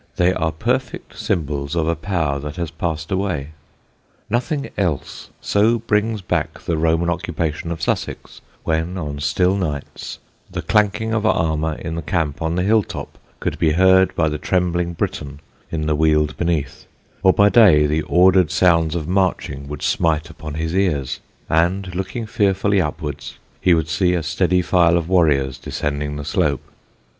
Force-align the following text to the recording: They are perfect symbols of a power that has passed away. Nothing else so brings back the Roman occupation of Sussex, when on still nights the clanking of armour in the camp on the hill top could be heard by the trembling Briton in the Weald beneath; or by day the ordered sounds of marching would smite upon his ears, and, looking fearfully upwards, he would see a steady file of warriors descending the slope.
They 0.15 0.33
are 0.33 0.51
perfect 0.51 1.15
symbols 1.15 1.75
of 1.75 1.87
a 1.87 1.95
power 1.95 2.39
that 2.39 2.55
has 2.55 2.71
passed 2.71 3.11
away. 3.11 3.49
Nothing 4.31 4.71
else 4.75 5.29
so 5.39 5.77
brings 5.77 6.23
back 6.23 6.59
the 6.61 6.75
Roman 6.75 7.07
occupation 7.07 7.71
of 7.71 7.83
Sussex, 7.83 8.41
when 8.63 8.97
on 8.97 9.19
still 9.19 9.55
nights 9.55 10.17
the 10.49 10.63
clanking 10.63 11.13
of 11.13 11.23
armour 11.23 11.75
in 11.75 11.93
the 11.93 12.01
camp 12.01 12.41
on 12.41 12.55
the 12.55 12.63
hill 12.63 12.81
top 12.81 13.19
could 13.39 13.59
be 13.59 13.73
heard 13.73 14.15
by 14.15 14.27
the 14.27 14.39
trembling 14.39 14.93
Briton 14.93 15.39
in 15.69 15.85
the 15.85 15.93
Weald 15.93 16.35
beneath; 16.35 16.87
or 17.21 17.31
by 17.31 17.49
day 17.49 17.85
the 17.85 18.01
ordered 18.01 18.49
sounds 18.49 18.95
of 18.95 19.07
marching 19.07 19.67
would 19.67 19.83
smite 19.83 20.31
upon 20.31 20.55
his 20.55 20.73
ears, 20.75 21.19
and, 21.47 21.93
looking 21.93 22.25
fearfully 22.25 22.81
upwards, 22.81 23.37
he 23.61 23.75
would 23.75 23.87
see 23.87 24.15
a 24.15 24.23
steady 24.23 24.63
file 24.63 24.97
of 24.97 25.07
warriors 25.07 25.59
descending 25.59 26.15
the 26.15 26.25
slope. 26.25 26.67